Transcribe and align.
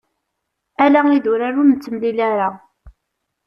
Ala 0.83 1.01
idurar 1.17 1.53
ur 1.59 1.65
nettemlili 1.67 2.23
ara. 2.33 2.49